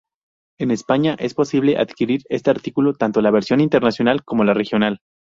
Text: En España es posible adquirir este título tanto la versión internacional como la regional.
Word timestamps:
En 0.57 0.71
España 0.71 1.15
es 1.19 1.35
posible 1.35 1.77
adquirir 1.77 2.23
este 2.27 2.51
título 2.55 2.95
tanto 2.95 3.21
la 3.21 3.29
versión 3.29 3.61
internacional 3.61 4.23
como 4.25 4.43
la 4.43 4.55
regional. 4.55 4.97